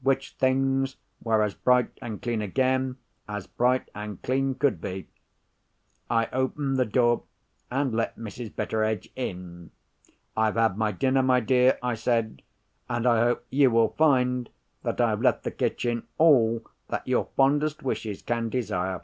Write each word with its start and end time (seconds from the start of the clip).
When 0.00 0.16
things 0.16 0.96
were 1.22 1.42
as 1.42 1.52
bright 1.52 1.90
and 2.00 2.22
clean 2.22 2.40
again, 2.40 2.96
as 3.28 3.46
bright 3.46 3.90
and 3.94 4.22
clean 4.22 4.54
could 4.54 4.80
be, 4.80 5.08
I 6.08 6.26
opened 6.32 6.78
the 6.78 6.86
door 6.86 7.24
and 7.70 7.92
let 7.94 8.16
Mrs. 8.16 8.56
Betteredge 8.56 9.10
in. 9.14 9.72
'I've 10.38 10.54
had 10.54 10.78
my 10.78 10.90
dinner, 10.90 11.22
my 11.22 11.40
dear,' 11.40 11.78
I 11.82 11.96
said; 11.96 12.40
'and 12.88 13.06
I 13.06 13.20
hope 13.24 13.44
you 13.50 13.70
will 13.70 13.88
find 13.90 14.48
that 14.84 15.02
I 15.02 15.10
have 15.10 15.20
left 15.20 15.44
the 15.44 15.50
kitchen 15.50 16.04
all 16.16 16.62
that 16.88 17.06
your 17.06 17.28
fondest 17.36 17.82
wishes 17.82 18.22
can 18.22 18.48
desire. 18.48 19.02